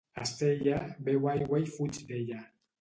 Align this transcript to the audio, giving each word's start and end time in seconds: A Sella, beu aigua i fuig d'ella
A 0.21 0.25
Sella, 0.29 0.79
beu 1.09 1.29
aigua 1.35 1.63
i 1.67 1.71
fuig 1.77 2.03
d'ella 2.11 2.43